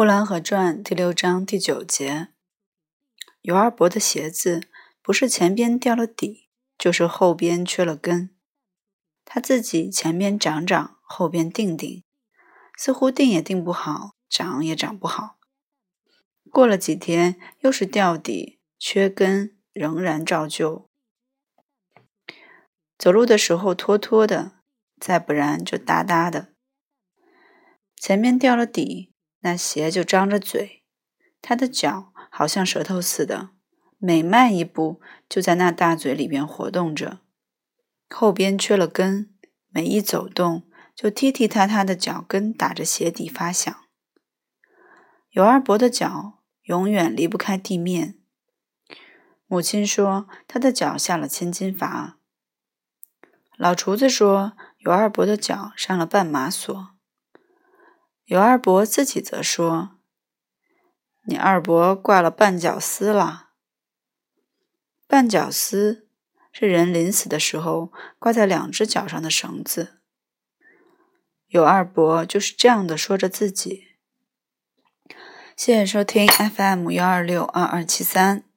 [0.00, 2.28] 呼兰河传》第六章第九节：
[3.42, 4.66] 尤二伯的鞋子
[5.02, 8.34] 不是前边掉了底，就是后边缺了根。
[9.26, 12.02] 他自己前边长长，后边定定，
[12.78, 15.36] 似乎定也定不好，长也长不好。
[16.50, 20.88] 过了几天，又是掉底、缺根，仍然照旧。
[22.96, 24.62] 走路的时候拖拖的，
[24.98, 26.54] 再不然就哒哒的。
[27.96, 29.09] 前面掉了底。
[29.40, 30.82] 那鞋就张着嘴，
[31.40, 33.50] 他的脚好像舌头似的，
[33.98, 37.20] 每迈一步就在那大嘴里边活动着。
[38.08, 39.34] 后边缺了根，
[39.68, 43.74] 每一走动就踢踢踏踏的脚跟打着鞋底发响。
[45.30, 48.18] 尤二伯的脚永远离不开地面。
[49.46, 52.18] 母亲说他的脚下了千斤阀。
[53.56, 56.90] 老厨子说尤二伯的脚上了绊马索。
[58.30, 59.98] 尤二伯自己则说
[61.26, 63.48] ：“你二伯挂了绊脚丝了。
[65.08, 66.06] 绊脚丝
[66.52, 69.98] 是人临死的时候挂在两只脚上的绳子。
[71.48, 73.88] 尤二伯就是这样的说着自己。”
[75.58, 78.49] 谢谢收听 FM 幺二六二二七三。